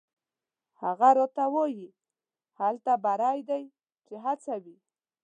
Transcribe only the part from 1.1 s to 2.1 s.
راته وایي: